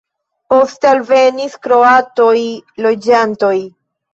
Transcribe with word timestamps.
Poste 0.53 0.89
alvenis 0.91 1.59
kroataj 1.67 2.41
loĝantoj. 2.87 3.57